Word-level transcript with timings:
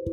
Ada 0.00 0.08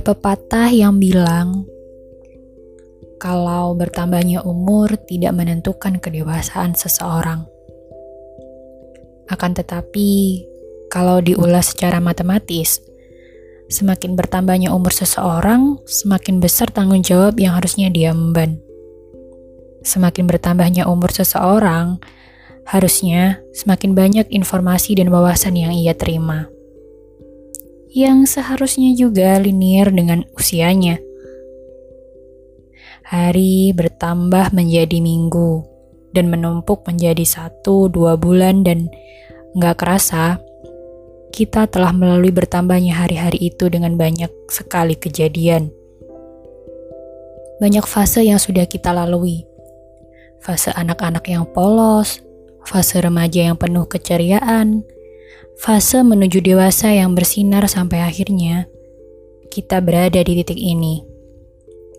pepatah 0.00 0.72
yang 0.72 0.96
bilang, 0.96 1.68
kalau 3.20 3.76
bertambahnya 3.76 4.40
umur 4.40 4.96
tidak 5.04 5.36
menentukan 5.36 6.00
kedewasaan 6.00 6.72
seseorang. 6.72 7.44
Akan 9.28 9.52
tetapi, 9.52 10.48
kalau 10.88 11.20
diulas 11.20 11.76
secara 11.76 12.00
matematis, 12.00 12.80
semakin 13.68 14.16
bertambahnya 14.16 14.72
umur 14.72 14.96
seseorang, 14.96 15.76
semakin 15.84 16.40
besar 16.40 16.72
tanggung 16.72 17.04
jawab 17.04 17.36
yang 17.36 17.52
harusnya 17.52 17.92
dia 17.92 18.16
emban. 18.16 18.64
Semakin 19.84 20.24
bertambahnya 20.24 20.88
umur 20.88 21.12
seseorang, 21.12 22.00
harusnya 22.68 23.40
semakin 23.56 23.96
banyak 23.96 24.28
informasi 24.28 25.00
dan 25.00 25.08
wawasan 25.08 25.56
yang 25.56 25.72
ia 25.72 25.96
terima 25.96 26.52
yang 27.88 28.28
seharusnya 28.28 28.92
juga 28.92 29.40
linier 29.40 29.88
dengan 29.88 30.24
usianya. 30.36 31.00
Hari 33.08 33.72
bertambah 33.72 34.52
menjadi 34.52 35.00
minggu 35.00 35.64
dan 36.12 36.28
menumpuk 36.28 36.84
menjadi 36.84 37.24
satu 37.24 37.88
dua 37.88 38.20
bulan 38.20 38.60
dan 38.60 38.92
nggak 39.56 39.80
kerasa 39.80 40.36
kita 41.32 41.64
telah 41.68 41.92
melalui 41.96 42.32
bertambahnya 42.32 42.92
hari-hari 42.92 43.48
itu 43.48 43.72
dengan 43.72 43.96
banyak 43.96 44.28
sekali 44.52 44.92
kejadian. 44.92 45.72
Banyak 47.58 47.88
fase 47.88 48.22
yang 48.22 48.38
sudah 48.38 48.68
kita 48.68 48.92
lalui. 48.92 49.48
Fase 50.38 50.70
anak-anak 50.70 51.24
yang 51.26 51.48
polos, 51.50 52.22
fase 52.68 53.00
remaja 53.00 53.48
yang 53.48 53.56
penuh 53.56 53.88
keceriaan, 53.88 54.84
fase 55.56 56.04
menuju 56.04 56.44
dewasa 56.44 56.92
yang 56.92 57.16
bersinar 57.16 57.64
sampai 57.64 58.04
akhirnya 58.04 58.68
kita 59.48 59.80
berada 59.80 60.20
di 60.20 60.44
titik 60.44 60.60
ini. 60.60 61.00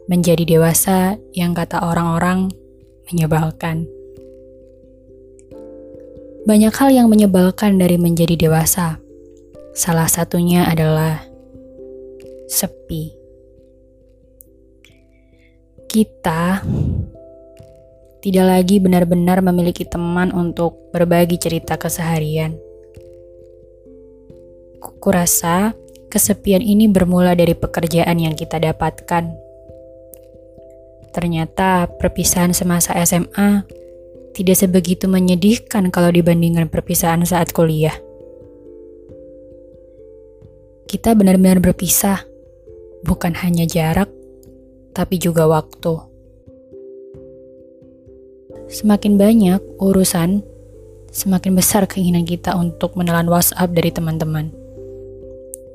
Menjadi 0.06 0.46
dewasa 0.46 1.18
yang 1.34 1.58
kata 1.58 1.82
orang-orang 1.82 2.50
menyebalkan. 3.10 3.90
Banyak 6.46 6.74
hal 6.74 6.90
yang 6.90 7.08
menyebalkan 7.10 7.78
dari 7.78 7.98
menjadi 7.98 8.34
dewasa. 8.34 8.98
Salah 9.74 10.10
satunya 10.10 10.66
adalah 10.66 11.22
sepi. 12.50 13.14
Kita 15.90 16.66
tidak 18.20 18.46
lagi 18.48 18.84
benar-benar 18.84 19.40
memiliki 19.40 19.88
teman 19.88 20.32
untuk 20.36 20.92
berbagi 20.92 21.40
cerita 21.40 21.80
keseharian 21.80 22.70
Kurasa 24.80 25.76
kesepian 26.08 26.64
ini 26.64 26.88
bermula 26.88 27.36
dari 27.36 27.52
pekerjaan 27.52 28.20
yang 28.20 28.36
kita 28.36 28.60
dapatkan. 28.60 29.32
Ternyata 31.12 31.88
perpisahan 32.00 32.56
semasa 32.56 32.96
SMA 33.04 33.64
tidak 34.36 34.56
sebegitu 34.56 35.12
menyedihkan 35.12 35.92
kalau 35.92 36.12
dibandingkan 36.12 36.72
perpisahan 36.72 37.24
saat 37.28 37.52
kuliah. 37.52 37.96
Kita 40.88 41.14
benar-benar 41.14 41.62
berpisah, 41.62 42.24
bukan 43.06 43.36
hanya 43.46 43.68
jarak, 43.68 44.10
tapi 44.96 45.22
juga 45.22 45.46
waktu. 45.46 46.09
Semakin 48.70 49.18
banyak 49.18 49.82
urusan, 49.82 50.46
semakin 51.10 51.58
besar 51.58 51.90
keinginan 51.90 52.22
kita 52.22 52.54
untuk 52.54 52.94
menelan 52.94 53.26
WhatsApp 53.26 53.74
dari 53.74 53.90
teman-teman. 53.90 54.54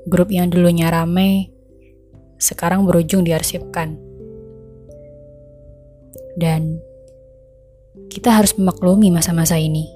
Grup 0.06 0.30
yang 0.30 0.46
dulunya 0.46 0.94
rame, 0.94 1.50
sekarang 2.38 2.86
berujung 2.86 3.26
diarsipkan. 3.26 3.98
Dan 6.38 6.78
kita 8.14 8.30
harus 8.30 8.54
memaklumi 8.54 9.10
masa-masa 9.10 9.58
ini. 9.58 9.90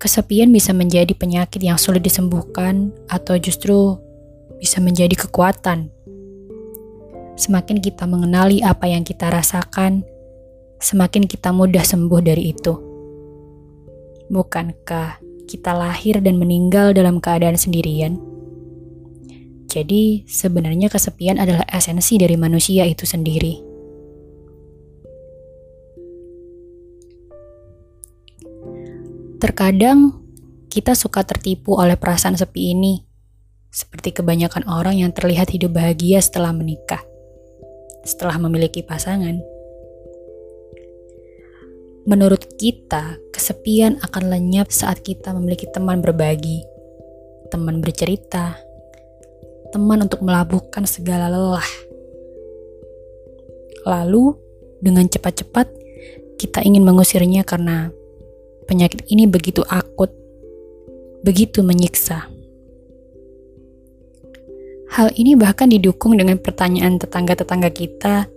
Kesepian 0.00 0.48
bisa 0.48 0.72
menjadi 0.72 1.12
penyakit 1.12 1.60
yang 1.60 1.76
sulit 1.76 2.00
disembuhkan 2.00 2.88
atau 3.12 3.36
justru 3.36 4.00
bisa 4.56 4.80
menjadi 4.80 5.12
kekuatan. 5.28 5.92
Semakin 7.36 7.84
kita 7.84 8.08
mengenali 8.08 8.64
apa 8.64 8.88
yang 8.88 9.04
kita 9.04 9.28
rasakan, 9.28 10.08
semakin 10.78 11.26
kita 11.26 11.50
mudah 11.50 11.82
sembuh 11.82 12.20
dari 12.22 12.54
itu. 12.54 12.74
Bukankah 14.30 15.22
kita 15.48 15.72
lahir 15.72 16.20
dan 16.20 16.36
meninggal 16.36 16.92
dalam 16.92 17.18
keadaan 17.18 17.56
sendirian. 17.56 18.20
Jadi, 19.68 20.24
sebenarnya 20.24 20.88
kesepian 20.88 21.36
adalah 21.36 21.64
esensi 21.68 22.16
dari 22.16 22.36
manusia 22.40 22.88
itu 22.88 23.04
sendiri. 23.04 23.64
Terkadang 29.38 30.24
kita 30.72 30.96
suka 30.96 31.24
tertipu 31.24 31.76
oleh 31.76 31.96
perasaan 32.00 32.36
sepi 32.36 32.74
ini, 32.76 33.04
seperti 33.68 34.16
kebanyakan 34.16 34.66
orang 34.68 34.98
yang 35.00 35.12
terlihat 35.12 35.52
hidup 35.52 35.76
bahagia 35.76 36.18
setelah 36.18 36.50
menikah, 36.50 37.00
setelah 38.02 38.40
memiliki 38.40 38.80
pasangan. 38.80 39.57
Menurut 42.08 42.56
kita, 42.56 43.20
kesepian 43.36 44.00
akan 44.00 44.32
lenyap 44.32 44.72
saat 44.72 45.04
kita 45.04 45.36
memiliki 45.36 45.68
teman 45.68 46.00
berbagi, 46.00 46.64
teman 47.52 47.84
bercerita, 47.84 48.56
teman 49.76 50.08
untuk 50.08 50.24
melabuhkan 50.24 50.88
segala 50.88 51.28
lelah. 51.28 51.68
Lalu, 53.84 54.40
dengan 54.80 55.04
cepat-cepat, 55.04 55.68
kita 56.40 56.64
ingin 56.64 56.80
mengusirnya 56.80 57.44
karena 57.44 57.92
penyakit 58.64 59.04
ini 59.12 59.28
begitu 59.28 59.60
akut, 59.68 60.08
begitu 61.20 61.60
menyiksa. 61.60 62.24
Hal 64.96 65.12
ini 65.12 65.36
bahkan 65.36 65.68
didukung 65.68 66.16
dengan 66.16 66.40
pertanyaan 66.40 66.96
tetangga-tetangga 66.96 67.68
kita, 67.68 68.32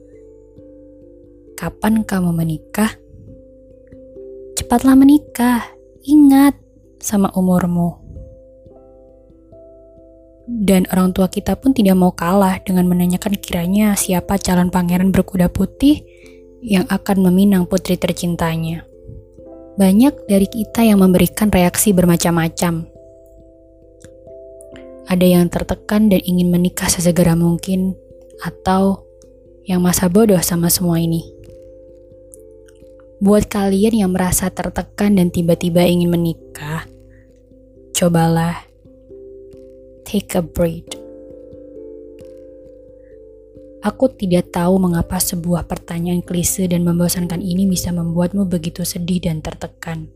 "Kapan 1.55 2.03
kamu 2.03 2.35
menikah?" 2.35 3.00
Cepatlah 4.57 4.95
menikah, 4.95 5.63
ingat 6.03 6.57
sama 6.99 7.31
umurmu. 7.35 7.97
Dan 10.51 10.83
orang 10.91 11.15
tua 11.15 11.31
kita 11.31 11.55
pun 11.55 11.71
tidak 11.71 11.95
mau 11.95 12.11
kalah 12.11 12.59
dengan 12.59 12.89
menanyakan 12.89 13.39
kiranya 13.39 13.95
siapa 13.95 14.35
calon 14.35 14.67
pangeran 14.67 15.15
berkuda 15.15 15.47
putih 15.47 16.03
yang 16.61 16.83
akan 16.91 17.23
meminang 17.31 17.65
putri 17.65 17.95
tercintanya. 17.95 18.83
Banyak 19.79 20.27
dari 20.27 20.45
kita 20.51 20.83
yang 20.83 20.99
memberikan 20.99 21.47
reaksi 21.47 21.95
bermacam-macam. 21.95 22.85
Ada 25.07 25.25
yang 25.25 25.47
tertekan 25.47 26.11
dan 26.11 26.21
ingin 26.21 26.51
menikah 26.51 26.91
sesegera 26.91 27.33
mungkin, 27.33 27.95
atau 28.43 29.07
yang 29.65 29.79
masa 29.81 30.11
bodoh 30.11 30.39
sama 30.43 30.67
semua 30.67 30.99
ini. 30.99 31.40
Buat 33.21 33.53
kalian 33.53 34.01
yang 34.01 34.17
merasa 34.17 34.49
tertekan 34.49 35.13
dan 35.13 35.29
tiba-tiba 35.29 35.85
ingin 35.85 36.09
menikah, 36.09 36.89
cobalah 37.93 38.65
take 40.01 40.33
a 40.33 40.41
breath. 40.41 40.97
Aku 43.85 44.09
tidak 44.17 44.49
tahu 44.49 44.81
mengapa 44.81 45.21
sebuah 45.21 45.69
pertanyaan 45.69 46.25
klise 46.25 46.65
dan 46.65 46.81
membosankan 46.81 47.45
ini 47.45 47.69
bisa 47.69 47.93
membuatmu 47.93 48.49
begitu 48.49 48.81
sedih 48.81 49.21
dan 49.21 49.45
tertekan. 49.45 50.09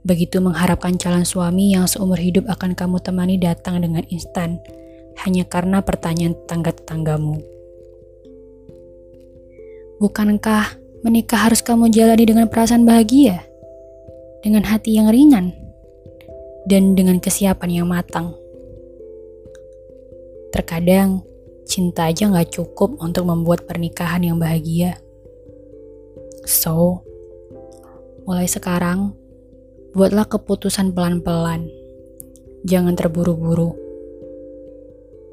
Begitu 0.00 0.40
mengharapkan 0.40 0.96
calon 0.96 1.28
suami 1.28 1.76
yang 1.76 1.84
seumur 1.84 2.16
hidup 2.16 2.48
akan 2.48 2.72
kamu 2.72 3.04
temani 3.04 3.36
datang 3.36 3.84
dengan 3.84 4.04
instan, 4.08 4.64
hanya 5.28 5.44
karena 5.44 5.84
pertanyaan 5.84 6.32
tetangga-tetanggamu. 6.40 7.36
Bukankah 10.00 10.83
Menikah 11.04 11.36
harus 11.36 11.60
kamu 11.60 11.92
jalani 11.92 12.24
dengan 12.24 12.48
perasaan 12.48 12.88
bahagia, 12.88 13.44
dengan 14.40 14.64
hati 14.64 14.96
yang 14.96 15.12
ringan, 15.12 15.52
dan 16.64 16.96
dengan 16.96 17.20
kesiapan 17.20 17.84
yang 17.84 17.92
matang. 17.92 18.32
Terkadang, 20.48 21.20
cinta 21.68 22.08
aja 22.08 22.32
gak 22.32 22.56
cukup 22.56 22.96
untuk 23.04 23.28
membuat 23.28 23.68
pernikahan 23.68 24.24
yang 24.24 24.40
bahagia. 24.40 24.96
So, 26.48 27.04
mulai 28.24 28.48
sekarang, 28.48 29.12
buatlah 29.92 30.24
keputusan 30.24 30.96
pelan-pelan. 30.96 31.68
Jangan 32.64 32.96
terburu-buru. 32.96 33.76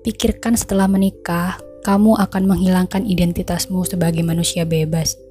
Pikirkan 0.04 0.60
setelah 0.60 0.92
menikah, 0.92 1.64
kamu 1.88 2.20
akan 2.20 2.44
menghilangkan 2.44 3.08
identitasmu 3.08 3.88
sebagai 3.88 4.20
manusia 4.20 4.68
bebas 4.68 5.31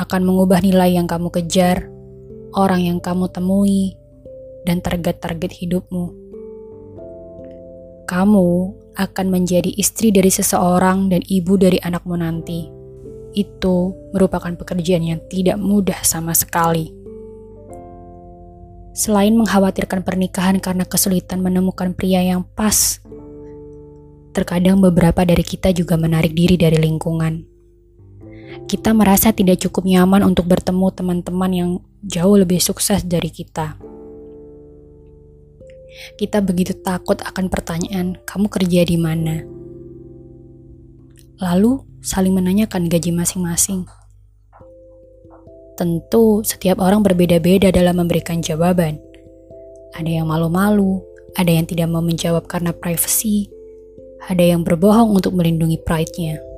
akan 0.00 0.24
mengubah 0.24 0.64
nilai 0.64 0.96
yang 0.96 1.04
kamu 1.04 1.28
kejar, 1.28 1.92
orang 2.56 2.88
yang 2.88 2.98
kamu 3.04 3.28
temui, 3.28 4.00
dan 4.64 4.80
target-target 4.80 5.52
hidupmu. 5.52 6.16
Kamu 8.08 8.48
akan 8.96 9.26
menjadi 9.28 9.70
istri 9.76 10.08
dari 10.08 10.32
seseorang 10.32 11.12
dan 11.12 11.20
ibu 11.28 11.54
dari 11.60 11.76
anakmu 11.78 12.16
nanti. 12.16 12.66
Itu 13.36 13.94
merupakan 14.10 14.50
pekerjaan 14.56 15.04
yang 15.04 15.20
tidak 15.30 15.60
mudah 15.60 16.00
sama 16.02 16.34
sekali. 16.34 16.90
Selain 18.90 19.36
mengkhawatirkan 19.38 20.02
pernikahan 20.02 20.58
karena 20.58 20.82
kesulitan 20.82 21.38
menemukan 21.38 21.94
pria 21.94 22.24
yang 22.24 22.42
pas, 22.42 22.98
terkadang 24.34 24.82
beberapa 24.82 25.22
dari 25.22 25.46
kita 25.46 25.70
juga 25.70 25.94
menarik 25.94 26.34
diri 26.34 26.58
dari 26.58 26.80
lingkungan. 26.82 27.49
Kita 28.70 28.94
merasa 28.94 29.34
tidak 29.34 29.66
cukup 29.66 29.82
nyaman 29.82 30.22
untuk 30.22 30.46
bertemu 30.46 30.94
teman-teman 30.94 31.50
yang 31.50 31.70
jauh 32.06 32.38
lebih 32.38 32.62
sukses 32.62 33.02
dari 33.02 33.26
kita. 33.26 33.74
Kita 36.14 36.38
begitu 36.38 36.78
takut 36.78 37.18
akan 37.18 37.50
pertanyaan, 37.50 38.22
"Kamu 38.22 38.46
kerja 38.46 38.86
di 38.86 38.94
mana?" 38.94 39.42
Lalu 41.42 41.82
saling 41.98 42.30
menanyakan 42.30 42.86
gaji 42.86 43.10
masing-masing. 43.10 43.90
Tentu, 45.74 46.46
setiap 46.46 46.78
orang 46.78 47.02
berbeda-beda 47.02 47.74
dalam 47.74 47.98
memberikan 47.98 48.38
jawaban. 48.38 49.02
Ada 49.98 50.22
yang 50.22 50.30
malu-malu, 50.30 51.02
ada 51.34 51.50
yang 51.50 51.66
tidak 51.66 51.90
mau 51.90 52.06
menjawab 52.06 52.46
karena 52.46 52.70
privasi, 52.70 53.50
ada 54.30 54.46
yang 54.46 54.62
berbohong 54.62 55.10
untuk 55.10 55.34
melindungi 55.34 55.82
pride-nya. 55.82 56.49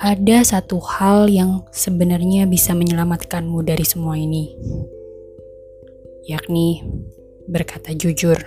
Ada 0.00 0.56
satu 0.56 0.80
hal 0.80 1.28
yang 1.28 1.68
sebenarnya 1.76 2.48
bisa 2.48 2.72
menyelamatkanmu 2.72 3.60
dari 3.60 3.84
semua 3.84 4.16
ini, 4.16 4.56
yakni 6.24 6.80
berkata 7.44 7.92
jujur. 7.92 8.40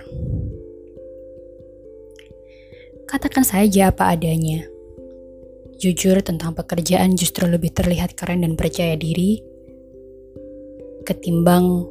Katakan 3.06 3.46
saja 3.46 3.94
apa 3.94 4.10
adanya 4.10 4.66
Jujur 5.78 6.18
tentang 6.26 6.58
pekerjaan 6.58 7.14
justru 7.14 7.46
lebih 7.46 7.70
terlihat 7.70 8.18
keren 8.18 8.42
dan 8.42 8.58
percaya 8.58 8.98
diri 8.98 9.38
ketimbang 11.06 11.86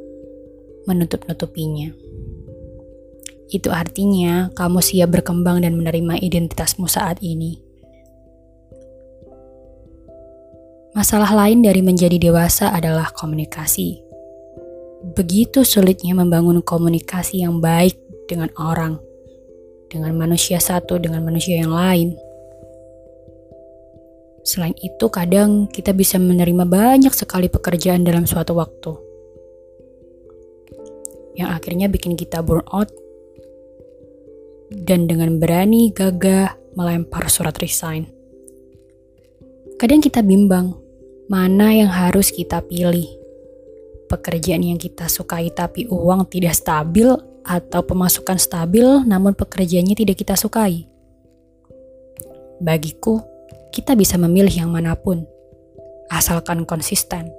menutup-nutupinya. 0.91 1.95
Itu 3.47 3.71
artinya 3.71 4.51
kamu 4.59 4.83
siap 4.83 5.07
berkembang 5.15 5.63
dan 5.63 5.79
menerima 5.79 6.19
identitasmu 6.19 6.89
saat 6.89 7.23
ini. 7.23 7.62
Masalah 10.93 11.33
lain 11.33 11.65
dari 11.65 11.81
menjadi 11.81 12.21
dewasa 12.21 12.69
adalah 12.69 13.09
komunikasi. 13.17 14.05
Begitu 15.17 15.65
sulitnya 15.65 16.13
membangun 16.13 16.61
komunikasi 16.61 17.41
yang 17.41 17.57
baik 17.57 17.97
dengan 18.29 18.53
orang, 18.61 19.01
dengan 19.89 20.13
manusia 20.13 20.61
satu, 20.61 21.01
dengan 21.01 21.25
manusia 21.25 21.57
yang 21.57 21.73
lain. 21.73 22.13
Selain 24.45 24.77
itu, 24.85 25.09
kadang 25.09 25.65
kita 25.65 25.97
bisa 25.97 26.21
menerima 26.21 26.67
banyak 26.69 27.15
sekali 27.15 27.49
pekerjaan 27.49 28.05
dalam 28.05 28.29
suatu 28.29 28.53
waktu, 28.53 28.93
yang 31.41 31.49
akhirnya 31.49 31.89
bikin 31.89 32.13
kita 32.13 32.45
burn 32.45 32.61
out, 32.69 32.93
dan 34.69 35.09
dengan 35.09 35.41
berani 35.41 35.89
gagah 35.89 36.53
melempar 36.77 37.33
surat 37.33 37.57
resign. 37.57 38.05
Kadang 39.79 40.03
kita 40.03 40.19
bimbang, 40.19 40.82
mana 41.31 41.71
yang 41.71 41.91
harus 41.91 42.31
kita 42.35 42.59
pilih. 42.65 43.07
Pekerjaan 44.11 44.61
yang 44.61 44.79
kita 44.79 45.07
sukai 45.07 45.49
tapi 45.55 45.87
uang 45.87 46.27
tidak 46.27 46.53
stabil 46.53 47.07
atau 47.43 47.81
pemasukan 47.83 48.39
stabil 48.39 48.85
namun 49.07 49.31
pekerjaannya 49.35 49.95
tidak 49.95 50.19
kita 50.19 50.35
sukai. 50.35 50.87
Bagiku, 52.63 53.19
kita 53.73 53.97
bisa 53.97 54.15
memilih 54.15 54.53
yang 54.53 54.69
mana 54.71 54.95
pun, 54.95 55.25
asalkan 56.07 56.63
konsisten. 56.63 57.31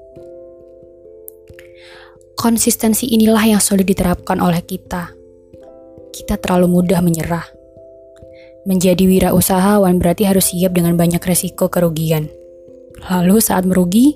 Konsistensi 2.34 3.08
inilah 3.08 3.56
yang 3.56 3.62
sulit 3.62 3.86
diterapkan 3.86 4.42
oleh 4.42 4.60
kita. 4.60 5.14
Kita 6.10 6.34
terlalu 6.36 6.66
mudah 6.68 7.00
menyerah. 7.00 7.46
Menjadi 8.66 9.06
wirausahawan 9.06 9.96
berarti 10.02 10.26
harus 10.26 10.50
siap 10.52 10.74
dengan 10.74 10.98
banyak 10.98 11.22
resiko 11.22 11.70
kerugian. 11.70 12.43
Lalu 13.02 13.36
saat 13.42 13.66
merugi, 13.66 14.14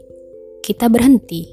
kita 0.62 0.86
berhenti. 0.86 1.50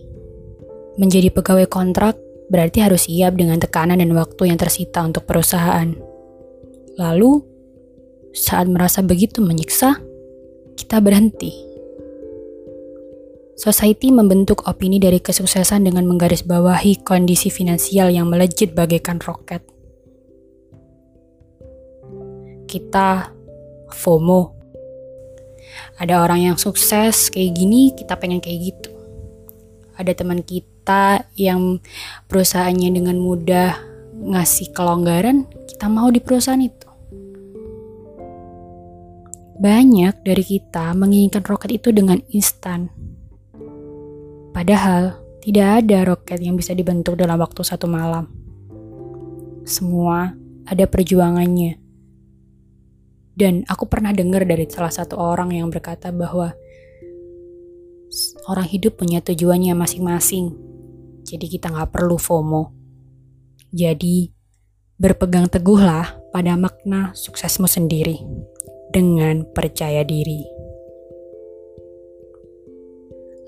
Menjadi 1.02 1.34
pegawai 1.34 1.66
kontrak 1.66 2.16
berarti 2.48 2.86
harus 2.86 3.10
siap 3.10 3.36
dengan 3.36 3.58
tekanan 3.58 4.00
dan 4.00 4.14
waktu 4.14 4.54
yang 4.54 4.60
tersita 4.62 5.02
untuk 5.02 5.26
perusahaan. 5.26 5.98
Lalu, 6.96 7.42
saat 8.36 8.70
merasa 8.70 9.02
begitu 9.02 9.42
menyiksa, 9.42 10.00
kita 10.76 11.02
berhenti. 11.02 11.52
Society 13.56 14.12
membentuk 14.12 14.68
opini 14.68 15.00
dari 15.00 15.24
kesuksesan 15.24 15.88
dengan 15.88 16.04
menggarisbawahi 16.12 17.08
kondisi 17.08 17.48
finansial 17.48 18.12
yang 18.12 18.28
melejit 18.28 18.76
bagaikan 18.76 19.16
roket. 19.24 19.64
Kita 22.68 23.32
FOMO. 23.96 24.55
Ada 25.96 26.24
orang 26.24 26.52
yang 26.52 26.58
sukses 26.60 27.32
kayak 27.32 27.56
gini, 27.56 27.96
kita 27.96 28.20
pengen 28.20 28.44
kayak 28.44 28.74
gitu. 28.74 28.92
Ada 29.96 30.12
teman 30.12 30.44
kita 30.44 31.24
yang 31.40 31.80
perusahaannya 32.28 32.90
dengan 32.92 33.18
mudah 33.20 33.80
ngasih 34.16 34.72
kelonggaran, 34.76 35.48
kita 35.68 35.88
mau 35.88 36.12
di 36.12 36.20
perusahaan 36.20 36.60
itu. 36.60 36.88
Banyak 39.56 40.28
dari 40.28 40.44
kita 40.44 40.92
menginginkan 40.92 41.48
roket 41.48 41.80
itu 41.80 41.96
dengan 41.96 42.20
instan. 42.36 42.92
Padahal, 44.52 45.16
tidak 45.40 45.84
ada 45.84 45.98
roket 46.04 46.40
yang 46.44 46.60
bisa 46.60 46.76
dibentuk 46.76 47.16
dalam 47.16 47.40
waktu 47.40 47.64
satu 47.64 47.88
malam. 47.88 48.28
Semua 49.64 50.36
ada 50.68 50.84
perjuangannya. 50.90 51.85
Dan 53.36 53.68
aku 53.68 53.92
pernah 53.92 54.16
dengar 54.16 54.48
dari 54.48 54.64
salah 54.72 54.96
satu 54.96 55.20
orang 55.20 55.52
yang 55.52 55.68
berkata 55.68 56.16
bahwa 56.16 56.56
orang 58.48 58.68
hidup 58.72 58.96
punya 58.96 59.20
tujuannya 59.20 59.76
masing-masing. 59.76 60.56
Jadi 61.28 61.46
kita 61.52 61.68
nggak 61.68 61.92
perlu 61.92 62.16
FOMO. 62.16 62.72
Jadi, 63.76 64.32
berpegang 64.96 65.52
teguhlah 65.52 66.16
pada 66.32 66.56
makna 66.56 67.12
suksesmu 67.12 67.68
sendiri 67.68 68.24
dengan 68.96 69.44
percaya 69.52 70.08
diri. 70.08 70.48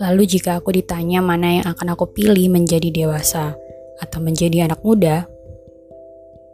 Lalu, 0.03 0.27
jika 0.27 0.59
aku 0.59 0.75
ditanya 0.75 1.23
mana 1.23 1.63
yang 1.63 1.65
akan 1.71 1.95
aku 1.95 2.11
pilih 2.11 2.51
menjadi 2.51 2.91
dewasa 2.91 3.55
atau 4.03 4.19
menjadi 4.19 4.67
anak 4.67 4.83
muda, 4.83 5.25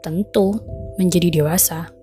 tentu 0.05 0.61
menjadi 1.01 1.41
dewasa. 1.41 2.02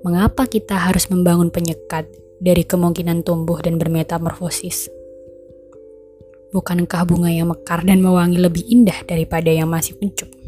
Mengapa 0.00 0.48
kita 0.48 0.80
harus 0.80 1.12
membangun 1.12 1.52
penyekat 1.52 2.08
dari 2.40 2.64
kemungkinan 2.64 3.20
tumbuh 3.20 3.60
dan 3.60 3.76
bermetamorfosis? 3.76 4.88
Bukankah 6.56 7.04
bunga 7.04 7.28
yang 7.28 7.52
mekar 7.52 7.84
dan 7.84 8.00
mewangi 8.00 8.40
lebih 8.40 8.64
indah 8.64 9.04
daripada 9.04 9.52
yang 9.52 9.68
masih 9.68 10.00
kuncup? 10.00 10.39